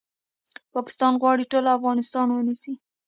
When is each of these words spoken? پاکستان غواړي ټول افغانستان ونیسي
پاکستان 0.73 1.13
غواړي 1.21 1.43
ټول 1.51 1.65
افغانستان 1.77 2.27
ونیسي 2.31 2.73